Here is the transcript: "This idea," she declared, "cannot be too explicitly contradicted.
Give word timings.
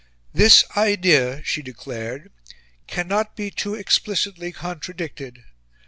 "This 0.33 0.65
idea," 0.75 1.43
she 1.43 1.61
declared, 1.61 2.31
"cannot 2.87 3.35
be 3.35 3.51
too 3.51 3.75
explicitly 3.75 4.51
contradicted. 4.51 5.43